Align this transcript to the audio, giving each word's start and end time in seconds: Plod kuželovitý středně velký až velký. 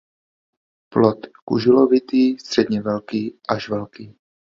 Plod 0.93 1.27
kuželovitý 1.45 2.39
středně 2.39 2.81
velký 2.81 3.39
až 3.49 3.69
velký. 3.69 4.15